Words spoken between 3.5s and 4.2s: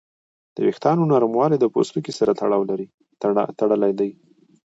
تړلی دی.